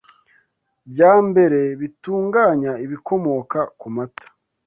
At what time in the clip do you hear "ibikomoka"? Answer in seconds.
2.85-3.59